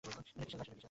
এটা 0.03 0.21
কিসের 0.27 0.57
লাশ? 0.59 0.71